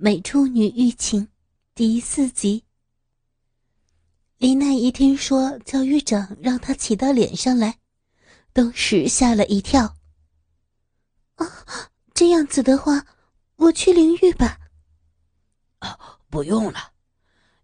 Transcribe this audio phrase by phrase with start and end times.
[0.00, 1.26] 美处女欲情
[1.74, 2.62] 第四集。
[4.36, 7.80] 林奈一听说教育长让她骑到脸上来，
[8.52, 9.96] 顿时吓了一跳。
[11.34, 11.64] 啊，
[12.14, 13.04] 这样子的话，
[13.56, 14.60] 我去淋浴吧。
[15.80, 16.92] 啊，不用了，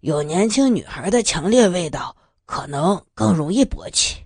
[0.01, 2.17] 有年轻女孩的强烈味道，
[2.47, 4.25] 可能更容易勃起。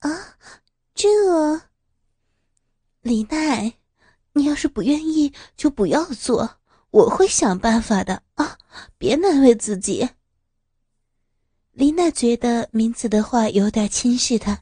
[0.00, 0.36] 啊，
[0.94, 1.08] 这……
[3.00, 3.72] 李奈，
[4.34, 6.59] 你要是不愿意，就不要做。
[6.90, 8.58] 我会想办法的啊！
[8.98, 10.08] 别难为自己。
[11.72, 14.60] 丽娜觉得明子的话有点轻视她，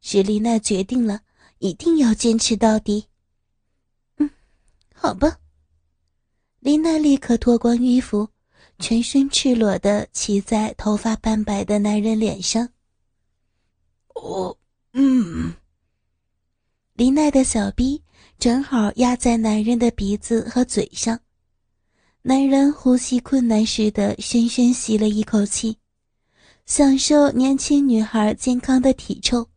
[0.00, 1.20] 是丽娜决定了，
[1.58, 3.08] 一定要坚持到底。
[4.18, 4.30] 嗯，
[4.94, 5.38] 好吧。
[6.60, 8.28] 丽娜立刻脱光衣服，
[8.78, 12.68] 全身赤裸的骑在头发斑白的男人脸上。
[14.14, 14.56] 哦，
[14.92, 15.54] 嗯。
[16.94, 18.00] 丽娜的小臂
[18.38, 21.18] 正好压在男人的鼻子和嘴上。
[22.24, 25.76] 男人呼吸困难似的深深吸了一口气，
[26.66, 29.48] 享受年轻女孩健康的体臭。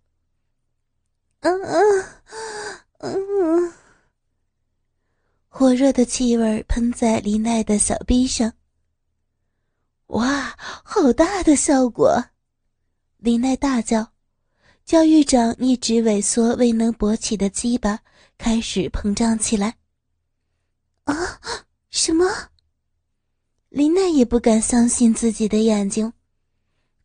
[1.42, 2.06] 嗯嗯
[2.98, 3.14] 嗯
[3.68, 3.74] 嗯，
[5.48, 8.52] 火热的气味喷在李奈的小臂上。
[10.08, 12.20] 哇，好大的效果！
[13.18, 14.12] 李奈大叫。
[14.84, 18.00] 教育长一直萎缩未能勃起的鸡巴
[18.40, 19.78] 开始膨胀起来。
[21.04, 21.14] 啊，
[21.92, 22.26] 什么？
[23.76, 26.14] 林奈也不敢相信自己的眼睛，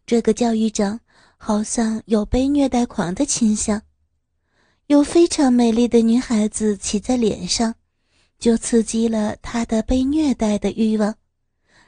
[0.07, 1.01] 这个教育长
[1.37, 3.83] 好像有被虐待狂的倾向，
[4.87, 7.75] 有非常美丽的女孩子骑在脸上，
[8.39, 11.17] 就刺激了他的被虐待的欲望，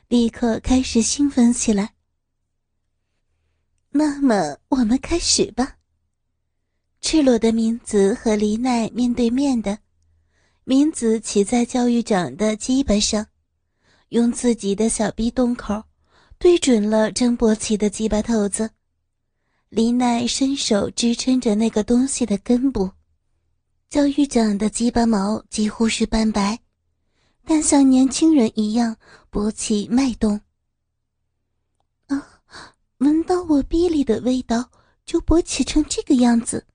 [0.09, 1.95] 立刻开始兴奋起来。
[3.91, 5.77] 那么，我们开始吧。
[7.01, 9.79] 赤裸的明子和黎奈面对面的，
[10.65, 13.29] 明子骑在教育长的鸡巴上。
[14.13, 15.83] 用自己的小臂洞口，
[16.39, 18.69] 对准了正勃起的鸡巴头子。
[19.71, 22.91] 李奈伸手支撑着那个东西的根部。
[23.89, 26.59] 教育长的鸡巴毛几乎是斑白，
[27.47, 28.95] 但像年轻人一样
[29.31, 30.39] 勃起脉动。
[32.09, 32.43] 啊，
[32.99, 34.71] 闻到我臂里的味道
[35.07, 36.67] 就勃起成这个样子，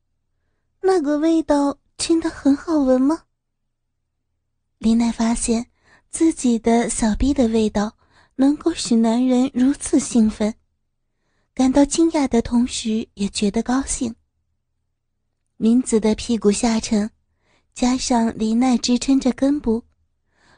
[0.81, 3.25] 那个味道真的很好闻吗？
[4.79, 5.67] 李奈发现。
[6.17, 7.95] 自己的小臂的味道
[8.37, 10.51] 能够使男人如此兴奋，
[11.53, 14.15] 感到惊讶的同时也觉得高兴。
[15.57, 17.07] 明子的屁股下沉，
[17.75, 19.83] 加上李奈支撑着根部，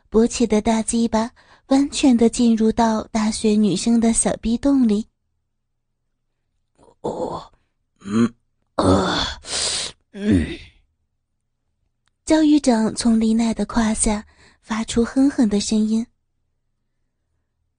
[0.10, 1.30] 勃起的大鸡巴
[1.68, 5.08] 完全的进入到大学女生的小臂洞里。
[7.02, 7.52] 哦，
[8.00, 8.34] 嗯，
[8.76, 9.28] 啊，
[10.14, 10.58] 嗯。
[12.24, 14.26] 教育长从李奈的胯下。
[14.70, 16.06] 发出哼哼的声音。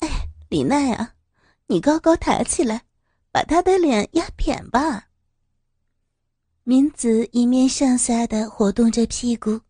[0.00, 1.14] 哎，李奈啊，
[1.68, 2.82] 你高高抬起来，
[3.30, 5.08] 把他的脸压扁吧。
[6.64, 9.60] 明子一面上下的活动着屁股，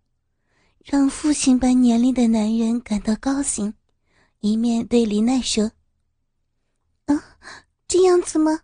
[0.82, 3.74] 让父亲般年龄的男人感到高兴，
[4.38, 5.72] 一面对李奈说
[7.04, 7.36] ：“啊，
[7.86, 8.62] 这样子吗？”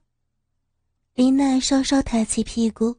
[1.12, 2.96] 李奈稍稍抬起屁股，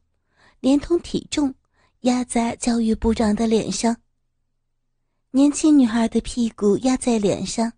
[0.60, 1.56] 连同体重
[2.02, 3.98] 压在教育部长的脸上。
[5.38, 7.74] 年轻女孩的屁股压在脸上，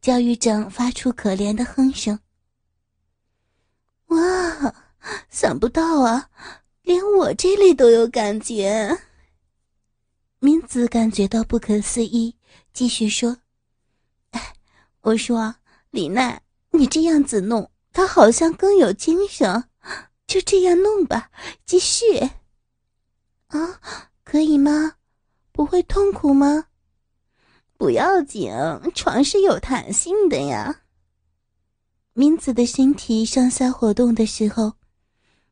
[0.00, 2.18] 教育长发出可怜的哼声。
[4.06, 4.74] 哇，
[5.30, 6.28] 想不到啊，
[6.82, 8.98] 连我这里都有感觉。
[10.40, 12.34] 明子感觉到不可思议，
[12.72, 13.36] 继续说
[14.34, 14.54] ：“哎，
[15.02, 15.54] 我说
[15.90, 16.42] 李奈，
[16.72, 19.68] 你这样子弄，他好像更有精神。
[20.26, 21.30] 就这样弄吧，
[21.64, 22.18] 继续。
[23.46, 23.80] 啊，
[24.24, 24.94] 可以吗？
[25.52, 26.64] 不会痛苦吗？”
[27.78, 28.52] 不要紧，
[28.92, 30.80] 床是有弹性的呀。
[32.12, 34.72] 明子的身体上下活动的时候，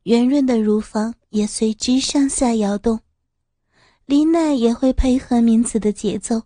[0.03, 2.99] 圆润的乳房也随之上下摇动。
[4.05, 6.43] 李奈也会配合明子的节奏，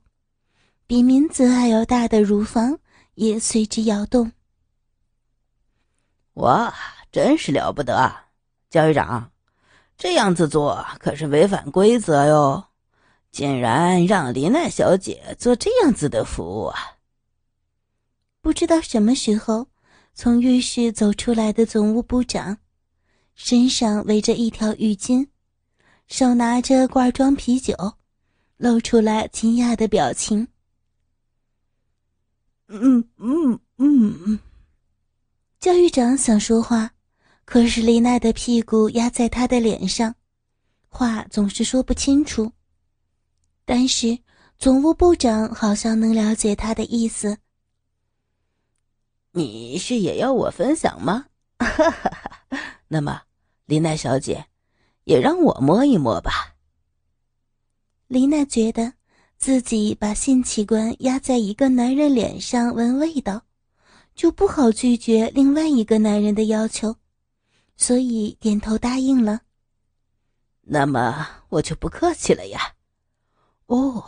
[0.86, 2.77] 比明子还要大的乳房
[3.16, 4.31] 也随之摇动。
[6.34, 6.72] 哇，
[7.12, 8.13] 真是了不得！
[8.69, 9.31] 教育长，
[9.98, 12.70] 这样子做可是违反规则哟。
[13.31, 16.78] 竟然让林奈小姐做这样子的服务啊！
[18.42, 19.68] 不知道什么时候
[20.13, 22.57] 从浴室走出来的总务部长，
[23.36, 25.28] 身上围着一条浴巾，
[26.07, 27.74] 手拿着罐装啤酒，
[28.57, 30.48] 露出来惊讶的表情。
[32.68, 34.39] 嗯嗯嗯嗯，
[35.60, 36.92] 教育长想说话，
[37.45, 40.13] 可是林奈的屁股压在他的脸上，
[40.89, 42.51] 话总是说不清楚。
[43.73, 44.19] 但是
[44.57, 47.38] 总务部长好像能了解他的意思。
[49.31, 51.27] 你是也要我分享吗？
[52.89, 53.21] 那么，
[53.68, 54.45] 林奈小姐，
[55.06, 56.53] 也让我摸一摸吧。
[58.07, 58.91] 林奈觉得
[59.38, 63.45] 自己把性器官压在一个男人脸上闻味道，
[64.15, 66.97] 就不好拒绝另外一个男人的要求，
[67.77, 69.39] 所以点头答应了。
[70.59, 72.59] 那么我就不客气了呀。
[73.71, 74.03] 哦，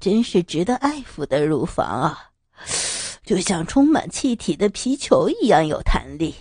[0.00, 2.32] 真是值得爱抚的乳房啊，
[3.22, 6.34] 就像充满气体的皮球一样有弹力。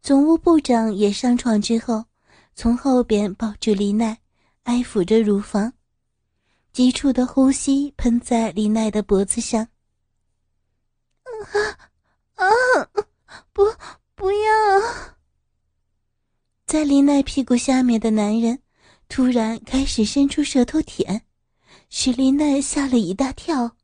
[0.00, 2.06] 总务部长也上床之后，
[2.56, 4.18] 从后边抱住李奈，
[4.64, 5.72] 爱抚着乳房，
[6.72, 9.68] 急促的呼吸喷在李奈的脖子上。
[11.22, 11.46] 啊
[12.34, 12.46] 啊！
[13.52, 13.62] 不，
[14.16, 15.16] 不要！
[16.66, 18.60] 在林奈屁股下面的男人
[19.14, 21.20] 突然开始伸出舌头舔，
[21.90, 23.76] 使林奈吓了一大跳。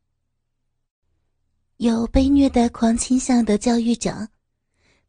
[1.77, 4.29] 有被虐待狂倾向的教育长。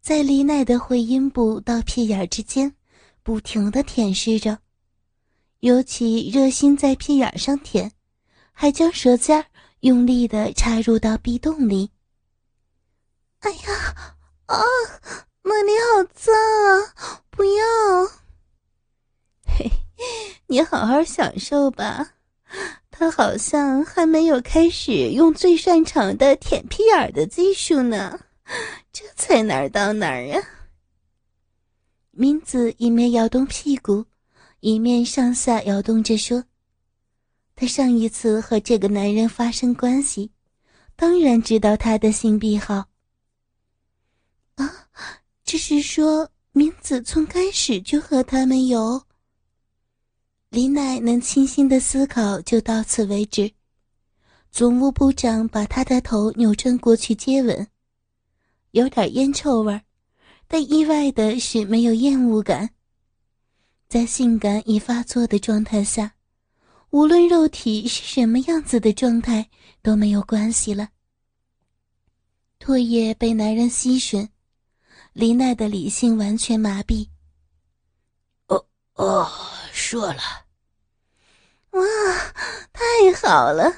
[0.02, 2.76] 在丽奈的会阴部到屁眼之间，
[3.22, 4.58] 不停的舔舐着，
[5.60, 7.90] 尤其热心在屁眼上舔，
[8.52, 9.46] 还将舌尖
[9.80, 11.92] 用力的插入到壁洞里。
[13.38, 14.60] 哎呀，啊，
[15.44, 17.22] 那里好脏啊！
[17.30, 17.64] 不要，
[19.56, 19.70] 嘿，
[20.46, 22.14] 你好好享受吧。
[22.90, 28.18] 他好像还没有开始用最擅长的舔屁眼的技术呢。
[28.92, 30.42] 这才哪儿到哪儿呀？
[32.10, 34.04] 明子一面摇动屁股，
[34.60, 36.44] 一面上下摇动着说
[37.54, 40.32] ：“他上一次和这个男人发生关系，
[40.96, 42.86] 当然知道他的性癖好。
[44.56, 44.88] 啊，
[45.44, 49.02] 这是说明子从开始就和他们有。”
[50.50, 53.52] 李奶能清醒的思考就到此为止。
[54.50, 57.68] 总务部长把他的头扭转过去接吻。
[58.72, 59.80] 有点烟臭味
[60.48, 62.70] 但意外的是没有厌恶感。
[63.88, 66.14] 在性感已发作的状态下，
[66.90, 69.48] 无论肉体是什么样子的状态
[69.82, 70.88] 都没有关系了。
[72.58, 74.28] 唾液被男人吸吮，
[75.12, 77.08] 李奈的理性完全麻痹。
[78.48, 79.30] 哦哦，
[79.80, 80.22] 射了！
[81.70, 81.82] 哇，
[82.70, 82.82] 太
[83.22, 83.74] 好了！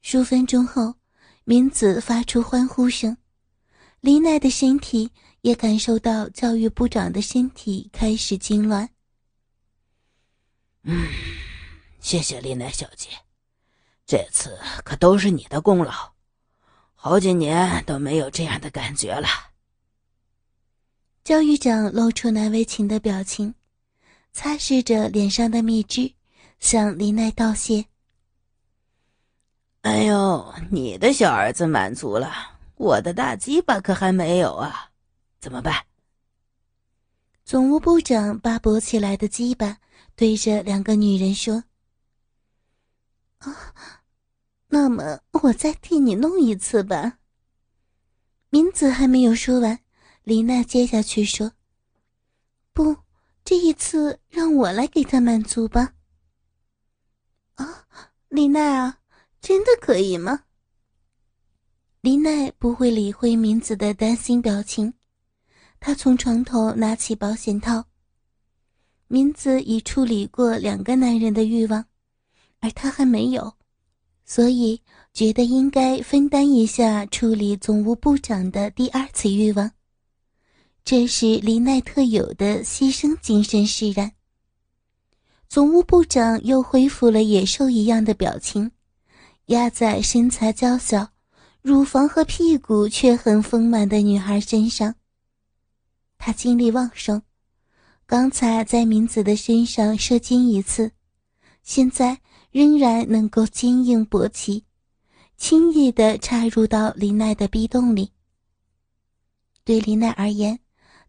[0.00, 0.94] 数分钟后，
[1.42, 3.16] 明子发出欢呼声。
[4.00, 8.88] 林奈的身体也感受到教育部长的身体开始痉挛。
[10.84, 11.08] 嗯，
[11.98, 13.08] 谢谢林奈小姐，
[14.06, 16.12] 这次可都是你的功劳，
[16.94, 19.28] 好几年都没有这样的感觉了。
[21.24, 23.54] 教育长露出难为情的表情，
[24.32, 26.14] 擦拭着脸上的蜜汁，
[26.58, 27.86] 向林奈道谢。
[29.82, 32.30] 哎呦，你的小儿子满足了。
[32.76, 34.90] 我的大鸡巴可还没有啊，
[35.40, 35.84] 怎么办？
[37.44, 39.78] 总务部长把勃起来的鸡巴
[40.14, 41.64] 对着两个女人说
[43.38, 43.74] ：“啊，
[44.68, 47.18] 那么我再替你弄一次吧。”
[48.50, 49.80] 明子还没有说完，
[50.22, 51.52] 李娜接下去说
[52.72, 52.96] ：“不，
[53.44, 55.94] 这一次让我来给他满足吧。”
[57.56, 57.86] 啊，
[58.28, 58.98] 李娜啊，
[59.40, 60.44] 真的可以吗？
[62.00, 64.94] 林奈不会理会明子的担心表情，
[65.78, 67.84] 他从床头拿起保险套。
[69.08, 71.84] 明子已处理过两个男人的欲望，
[72.60, 73.52] 而他还没有，
[74.24, 74.80] 所以
[75.12, 79.70] 觉得应该分担一下处理总务部长的第二次欲望。
[80.84, 84.12] 这是林奈特有的牺牲精神使然。
[85.48, 88.70] 总务部长又恢复了野兽一样的表情，
[89.46, 91.08] 压在身材娇小。
[91.62, 94.94] 乳房和屁股却很丰满的女孩身上。
[96.16, 97.20] 他精力旺盛，
[98.06, 100.90] 刚才在明子的身上射精一次，
[101.62, 102.18] 现在
[102.50, 104.64] 仍然能够坚硬勃起，
[105.36, 108.10] 轻易地插入到林奈的逼洞里。
[109.62, 110.58] 对林奈而言，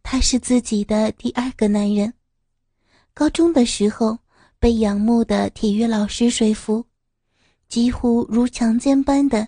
[0.03, 2.13] 他是自己的第二个男人。
[3.13, 4.17] 高中的时候
[4.59, 6.85] 被仰慕的体育老师说服，
[7.67, 9.47] 几乎如强奸般的。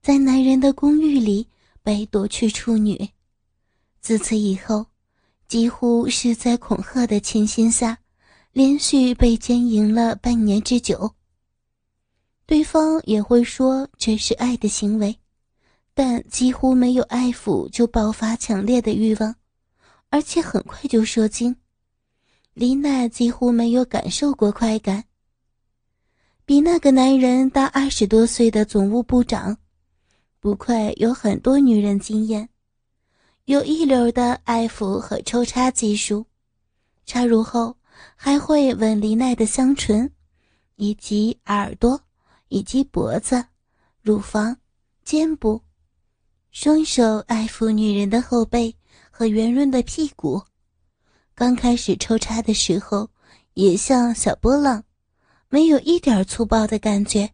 [0.00, 1.46] 在男人的公寓里
[1.80, 3.08] 被夺去处女，
[4.00, 4.84] 自此以后，
[5.46, 7.96] 几乎是在恐吓的情形下，
[8.50, 11.14] 连续被奸淫了半年之久。
[12.46, 15.16] 对方也会说这是爱的行为，
[15.94, 19.36] 但几乎没有爱抚就爆发强烈的欲望，
[20.12, 21.56] 而且很快就射精。
[22.52, 25.04] 李娜几乎没有感受过快感。
[26.44, 29.56] 比那个男人大二十多岁的总务部长，
[30.38, 32.46] 不愧有很多女人经验，
[33.46, 36.26] 有一流的爱抚和抽插技术，
[37.06, 37.74] 插入后
[38.14, 40.12] 还会吻黎奈的香唇，
[40.76, 41.98] 以及耳朵，
[42.48, 43.42] 以及脖子、
[44.02, 44.54] 乳房、
[45.04, 45.62] 肩部，
[46.50, 48.76] 双手爱抚女人的后背
[49.12, 50.42] 和圆润的屁股。
[51.34, 53.10] 刚开始抽插的时候，
[53.54, 54.82] 也像小波浪。
[55.48, 57.30] 没有一点粗暴的感觉。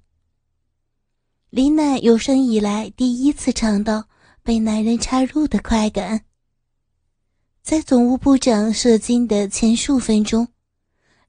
[1.50, 4.08] 林奈有生以来第一次尝到
[4.42, 6.24] 被男人插入的快感。
[7.62, 10.48] 在总务部长射精的前数分钟，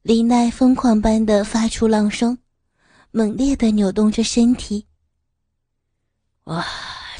[0.02, 2.36] 林奈疯狂般的发出浪声，
[3.12, 4.88] 猛烈的扭动着身体。
[6.44, 6.66] 哇，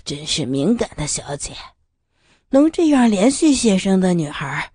[0.05, 1.55] 真是敏感的小姐，
[2.51, 4.73] 能这样连续写生的女孩，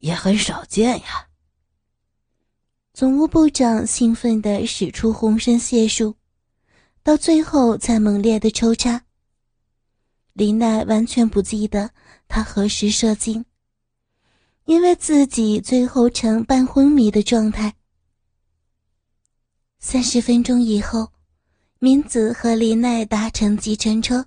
[0.00, 1.28] 也很少见呀。
[2.92, 6.14] 总务部长兴奋地使出浑身解数，
[7.02, 9.02] 到最后才猛烈的抽插。
[10.34, 11.90] 林奈完全不记得
[12.28, 13.46] 他何时射精，
[14.66, 17.74] 因为自己最后呈半昏迷的状态。
[19.78, 21.12] 三十分钟以后，
[21.78, 24.26] 明子和林奈搭乘计程车，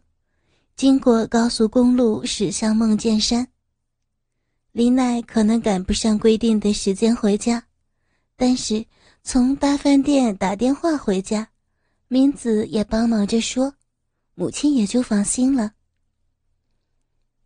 [0.80, 3.46] 经过高速公路驶向梦见山。
[4.72, 7.62] 林奈可能赶不上规定的时间回家。
[8.38, 8.86] 但是
[9.22, 11.50] 从大饭店打电话回家，
[12.08, 13.74] 明子也帮忙着说，
[14.36, 15.74] 母亲也就放心了。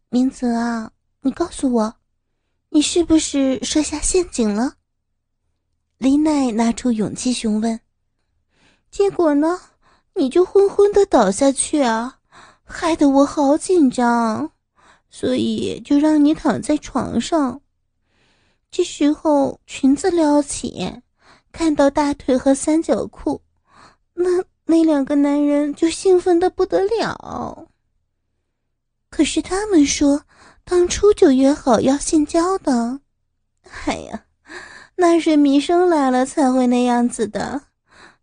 [0.09, 1.95] 明子啊，你告诉我，
[2.69, 4.75] 你是不是设下陷阱了？
[5.97, 7.79] 林奈拿出勇气询问。
[8.91, 9.59] 结果呢，
[10.13, 12.19] 你就昏昏的倒下去啊，
[12.75, 14.49] 害得我好紧张，
[15.07, 17.61] 所以就让你躺在床上。
[18.71, 20.91] 这时候裙子撩起，
[21.51, 23.41] 看到大腿和三角裤，
[24.15, 27.67] 那那两个男人就兴奋的不得了。
[29.11, 30.23] 可是他们说
[30.63, 32.99] 当初就约好要性交的，
[33.85, 34.25] 哎呀，
[34.95, 37.61] 那是米生来了才会那样子的，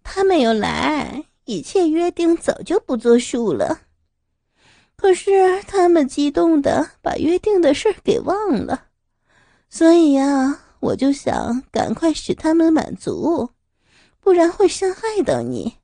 [0.02, 3.83] 他没有来，一切约定早就不作数了。
[5.00, 8.88] 可是他们激动的把约定的事给忘了。
[9.71, 13.49] 所以呀，我就想赶快使他们满足，
[14.21, 15.76] 不然会伤害到你。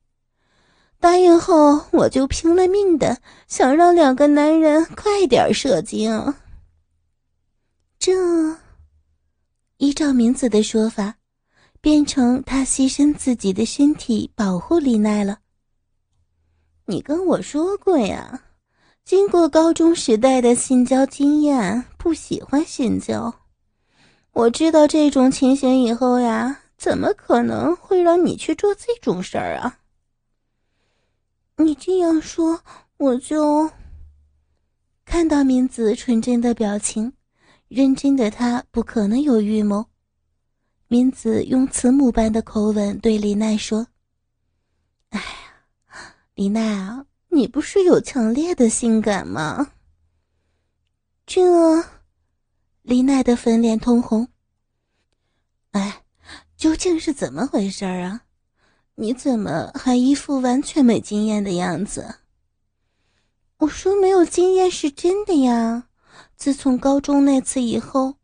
[1.00, 3.18] 答应后，我就拼了命的
[3.48, 6.34] 想让两个男人快点射精。
[7.98, 8.12] 这，
[9.78, 11.14] 依照明子的说法，
[11.80, 15.38] 变成他牺牲自己的身体保护李奈了。
[16.84, 18.42] 你跟我说过呀，
[19.06, 23.32] 经过高中时代的性交经验，不喜欢性交。
[24.32, 29.78] 我知道这种情形以后呀，怎么可能会让你去做这种事儿啊？
[31.58, 32.60] 你这样说，
[32.96, 33.70] 我就
[35.04, 37.12] 看到明子纯真的表情，
[37.68, 39.86] 认真的他不可能有预谋。
[40.88, 43.86] 明子用慈母般的口吻对李奈说
[45.10, 49.72] ：“哎呀，李奈啊，你不是有强烈的性感吗？”
[51.26, 51.84] 这。
[52.80, 54.28] 李奈的粉脸通红。
[55.72, 56.04] 哎，
[56.56, 58.22] 究竟是怎么回事啊？
[58.94, 62.20] 你怎么还一副完全没经验的样子？
[63.58, 65.88] 我说没有经验是真的呀。
[66.36, 68.14] 自从高中那次以后，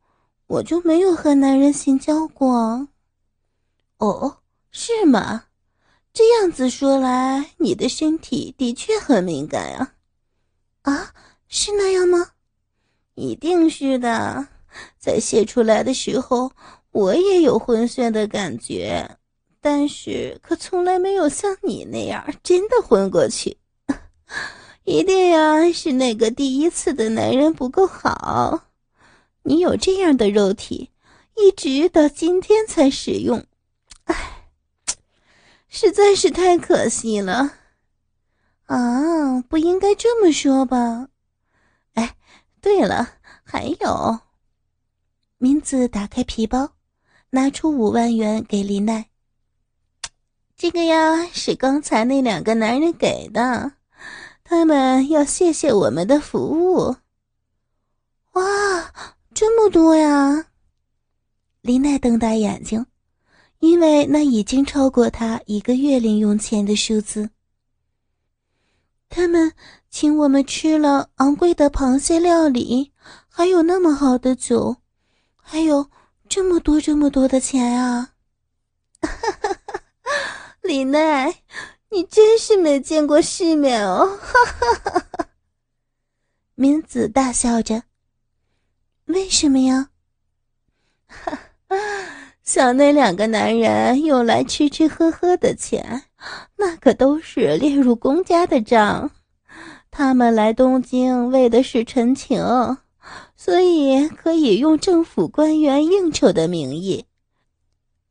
[0.47, 2.89] 我就没有和男人性交过。
[3.99, 4.39] 哦，
[4.71, 5.45] 是吗？
[6.15, 9.95] 这样子说来，你的身体的确很敏感啊。
[10.83, 11.15] 啊，
[11.49, 12.33] 是那样吗？
[13.15, 14.49] 一定是的。
[14.99, 16.53] 在泄出来的时候，
[16.91, 19.17] 我也有昏眩的感觉，
[19.61, 23.57] 但是可从来没有像你那样真的昏过去。
[24.85, 28.65] 一定呀，是那个第一次的男人不够好。
[29.45, 30.91] 你有这样的肉体，
[31.37, 33.45] 一直到今天才使用，
[35.75, 37.51] 实在是太可惜了。
[38.67, 41.09] 啊，不应该这么说吧？
[41.95, 42.15] 哎，
[42.61, 44.21] 对了，还有。
[45.39, 46.75] 明子打开皮包，
[47.31, 49.09] 拿出五万元给林奈。
[50.59, 53.73] 这个呀，是刚才那两个男人给的，
[54.45, 56.97] 他们要谢谢我们的服务。
[58.33, 58.93] 哇，
[59.33, 60.49] 这么多呀！
[61.63, 62.85] 林奈瞪大眼睛，
[63.63, 67.31] 因为那已经超过他一个月零用钱的数字。
[69.09, 69.53] 他们
[69.89, 72.91] 请我们吃了昂贵的螃蟹料理，
[73.29, 74.79] 还有那么好的酒。
[75.37, 75.89] 还有
[76.29, 78.15] 这么多这么多的钱啊！
[80.63, 81.33] 李奈，
[81.91, 84.19] 你真是没见过世面哦！
[84.19, 85.29] 哈哈哈！
[86.57, 87.85] 明子大笑着。
[89.05, 89.91] 为什么呀？
[92.53, 96.03] 想那两个男人用来吃吃喝喝的钱，
[96.59, 99.11] 那可都是列入公家的账。
[99.91, 102.45] 他们来东京为的是陈情，
[103.35, 107.07] 所以可以用政府官员应酬的名义，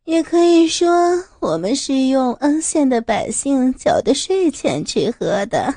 [0.05, 5.75] 也可以说我们是用安县的百姓缴的税钱吃喝的。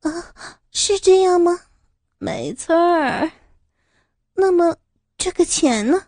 [0.00, 0.32] 啊，
[0.72, 1.60] 是这样吗？
[2.16, 3.30] 没错儿。
[4.32, 4.76] 那么
[5.18, 6.04] 这个钱呢？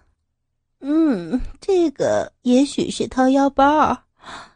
[0.81, 4.05] 嗯，这个也许是掏腰包，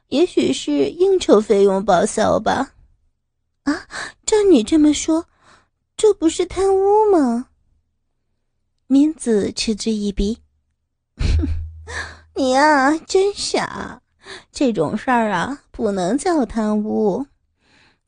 [0.08, 2.72] 也许是应酬费用报销吧。
[3.64, 3.86] 啊，
[4.26, 5.26] 照你这么说，
[5.96, 7.48] 这不是贪污吗？
[8.86, 10.38] 明子嗤之以鼻
[12.36, 14.00] ：“你呀，真傻！
[14.50, 17.26] 这种事儿啊，不能叫贪污，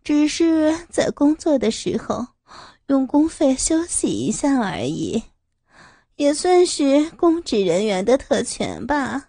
[0.03, 2.27] 只是在工作的时候
[2.87, 5.23] 用公费休息一下而已，
[6.17, 9.29] 也算是公职人员的特权吧。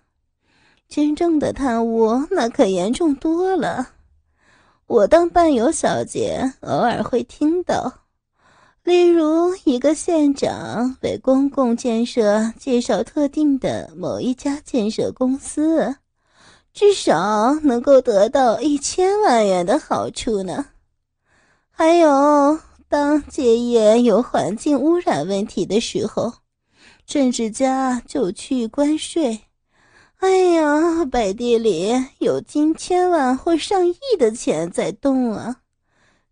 [0.90, 3.90] 真正的贪污，那可严重多了。”
[4.88, 8.06] 我当伴游小姐，偶尔会听到，
[8.84, 15.98] 例如一个县长为公共建设介绍特定的某一家建设公司，
[16.72, 20.68] 至少能够得到一千万元的好处呢。
[21.70, 26.32] 还有，当借业有环境污染问题的时候，
[27.08, 29.46] 政治家就去关税。
[30.18, 35.62] 哎呀，北地里有近千万或上亿的钱在动啊，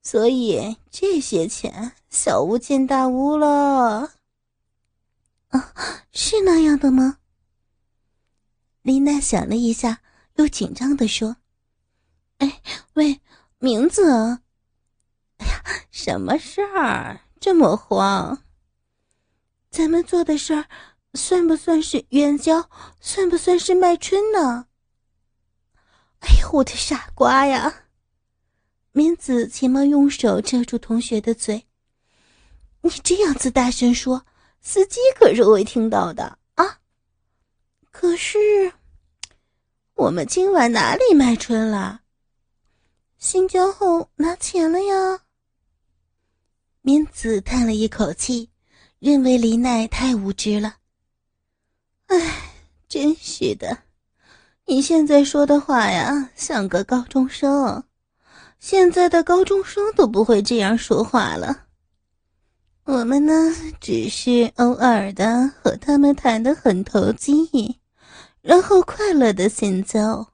[0.01, 4.11] 所以这些钱小巫见大巫了。
[5.47, 5.73] 啊，
[6.11, 7.19] 是那样的吗？
[8.81, 10.01] 丽娜想了一下，
[10.35, 11.37] 又紧张的说
[12.39, 12.61] ：“哎，
[12.95, 13.21] 喂，
[13.59, 14.11] 名字？
[15.37, 18.41] 哎呀，什么事儿这么慌？
[19.75, 20.65] 咱们做的事儿。”
[21.15, 22.69] 算不算是援交？
[22.99, 24.67] 算不算是卖春呢？
[26.19, 27.85] 哎呦，我的傻瓜呀！
[28.91, 31.67] 明子急忙用手遮住同学的嘴。
[32.81, 34.25] 你这样子大声说，
[34.59, 36.79] 司机可是会听到的啊！
[37.91, 38.73] 可是，
[39.93, 42.01] 我们今晚哪里卖春了？
[43.17, 45.21] 新交后拿钱了呀。
[46.81, 48.49] 明子叹了一口气，
[49.05, 50.77] 认为李奈太无知了。
[52.07, 52.17] 哎，
[52.89, 53.77] 真是的！
[54.65, 57.83] 你现在说的话呀，像个高中生。
[58.59, 61.65] 现在的高中生都不会这样说话了。
[62.85, 67.79] 我们呢，只是偶尔的和他们谈得很投机，
[68.41, 70.25] 然后快乐的行走。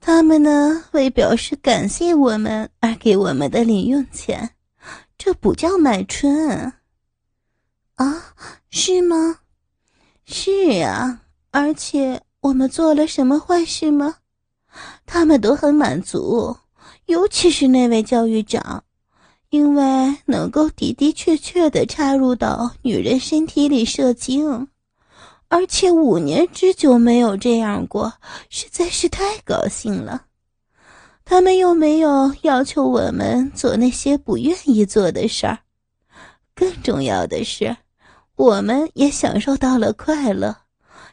[0.00, 4.50] 他们呢，为表示感谢我们而给我们的零用钱，
[5.16, 6.74] 这不叫买春
[7.96, 8.34] 啊？
[8.70, 9.40] 是吗？
[10.24, 14.16] 是啊，而且我们做了什么坏事吗？
[15.06, 16.56] 他们都很满足，
[17.06, 18.84] 尤其是那位教育长，
[19.50, 24.68] 因为能够的的确确的插入到女人身体里射精，
[25.48, 28.12] 而且五年之久没有这样过，
[28.50, 30.26] 实在是太高兴了。
[31.24, 35.58] 他们又没有要求我们做那些不愿意做的事儿，
[36.54, 37.74] 更重要的是。
[38.36, 40.62] 我们也享受到了快乐，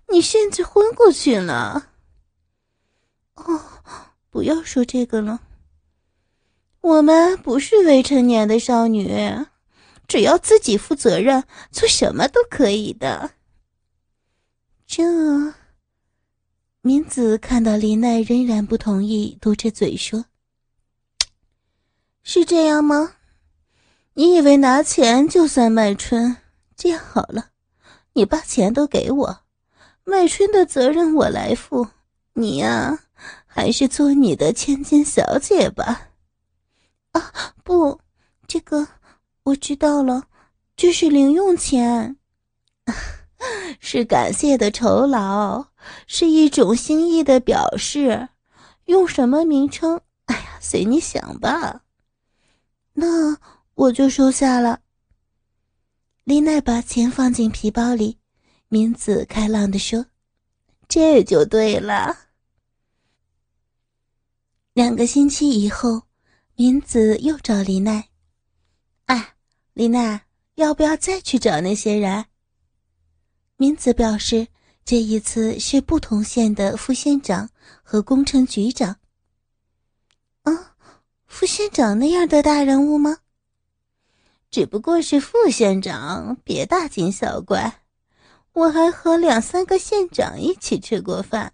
[0.10, 1.90] 你甚至昏过去了。
[3.36, 3.62] 哦，
[4.30, 5.42] 不要说这个了。
[6.82, 9.10] 我们不是未成年的少女，
[10.06, 13.32] 只要自己负责任，做什么都可以的。
[14.86, 15.54] 这，
[16.82, 20.26] 明子看到林奈仍然不同意，嘟着嘴说
[22.22, 23.14] ：“是这样吗？
[24.16, 26.36] 你以为拿钱就算卖春？”
[26.76, 27.48] 这样好了，
[28.14, 29.40] 你把钱都给我，
[30.04, 31.88] 卖春的责任我来负。
[32.34, 33.00] 你呀，
[33.46, 36.10] 还是做你的千金小姐吧。
[37.12, 37.32] 啊，
[37.64, 38.00] 不，
[38.48, 38.88] 这个
[39.44, 40.24] 我知道了，
[40.76, 42.18] 这是零用钱，
[43.80, 45.68] 是感谢的酬劳，
[46.08, 48.30] 是一种心意的表示。
[48.86, 50.02] 用什么名称？
[50.26, 51.84] 哎呀，随你想吧。
[52.94, 53.38] 那
[53.76, 54.80] 我就收下了。
[56.26, 58.18] 李奈把钱放进皮包里，
[58.70, 60.06] 明子开朗地说
[60.88, 62.18] ：“这就对了。”
[64.74, 66.04] 两个星期以后，
[66.56, 68.08] 明子又找李奈
[69.08, 69.36] ：“哎，
[69.74, 72.26] 李奈，要不要再去找那些人？”
[73.58, 74.48] 明子表示
[74.86, 77.50] 这一次是不同县的副县长
[77.84, 78.98] 和工程局长。
[80.44, 80.76] 啊，
[81.26, 83.18] 副县长那样的大人物吗？
[84.54, 87.82] 只不过是副县长，别大惊小怪。
[88.54, 91.54] 我还和两三个县长一起吃过饭，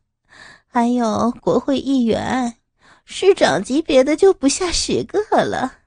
[0.68, 2.58] 还有国会议员、
[3.06, 5.78] 市长级别的就不下十个了。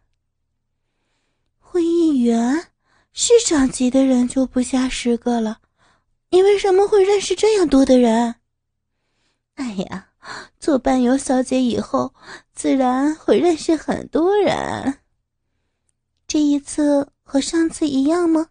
[1.59, 2.69] 会议员、
[3.13, 5.59] 市长级的人就不下十个了。
[6.31, 8.37] 你为什么会认识这样多的人？
[9.57, 10.09] 哎呀，
[10.59, 12.15] 做伴游小姐以后，
[12.55, 15.01] 自然会认识很多人。
[16.33, 18.49] 这一次和上次一样吗？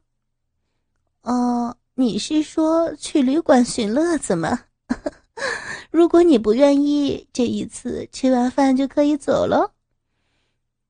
[1.23, 4.65] 哦，你是说去旅馆寻乐子吗？
[5.89, 9.73] 如果你不愿意，这一次吃完饭就可以走了。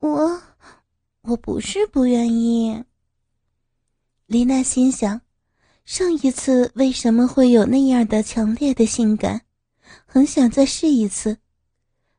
[0.00, 0.42] 我，
[1.22, 2.84] 我不是不愿意。
[4.26, 5.18] 丽娜心想。
[5.86, 9.40] 上一次为什么会有那样的强烈的性感？
[10.04, 11.38] 很想再试一次。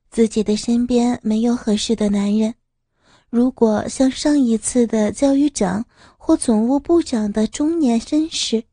[0.09, 2.55] 自己的身边没有合适的男人，
[3.33, 5.83] 如果像上一次的教育长
[6.19, 8.63] 或总务部长的中年绅士，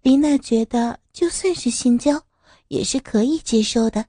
[0.00, 2.20] 李娜觉得就算是性交
[2.66, 4.06] 也是可以接受的。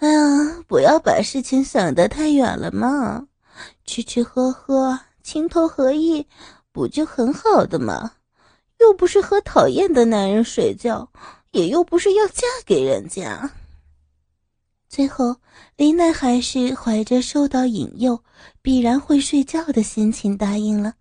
[0.00, 3.26] 哎呀，不要把事情想得太远了嘛，
[3.86, 6.26] 吃吃喝喝，情投合意。
[6.72, 8.12] 不就很好的吗？
[8.80, 11.08] 又不是和讨厌的男人睡觉，
[11.52, 13.50] 也又不是要嫁给人家。
[14.92, 15.34] 最后，
[15.78, 18.22] 林奈还是怀着受到引诱，
[18.60, 20.96] 必然会睡觉的心情答应了。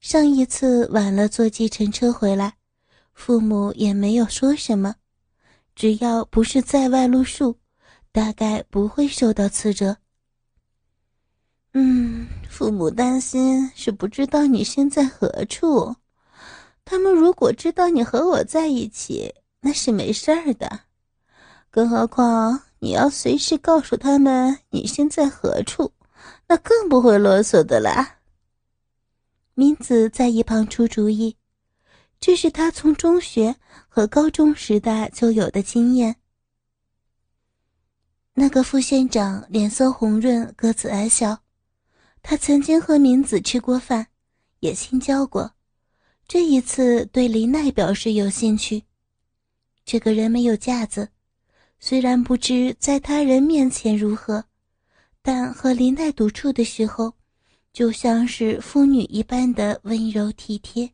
[0.00, 2.54] 上一次晚了坐计程车回来，
[3.14, 4.96] 父母也没有说什么，
[5.76, 7.56] 只要不是在外露宿，
[8.10, 9.96] 大概不会受到斥责。
[11.74, 15.94] 嗯，父母担心是不知道你身在何处。
[16.84, 20.80] 他们如果知道你和我在一起，那是没事儿的。
[21.72, 25.90] 更何况你要随时告诉他们你身在何处，
[26.46, 28.18] 那更不会啰嗦的啦。
[29.54, 31.34] 明子在一旁出主意，
[32.20, 33.56] 这是他从中学
[33.88, 36.16] 和高中时代就有的经验。
[38.34, 41.38] 那个副县长脸色红润，个子矮小。
[42.22, 44.08] 他曾经和明子吃过饭，
[44.60, 45.54] 也性交过，
[46.28, 48.84] 这一次对林奈表示有兴趣。
[49.86, 51.08] 这个人没有架子，
[51.84, 54.44] 虽然不知在他人面前如何，
[55.20, 57.12] 但和林奈独处的时候，
[57.72, 60.88] 就像是妇女一般的温柔体贴。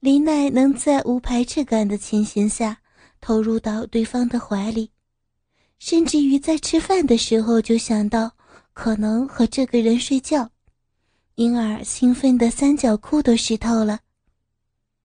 [0.00, 2.76] 林奈能在无排斥感的情形下
[3.20, 4.90] 投入到对方的怀里，
[5.78, 8.32] 甚至于在吃饭的时候就想到。
[8.74, 10.50] 可能和这个人睡觉，
[11.34, 14.00] 因而兴奋的三角裤都湿透了。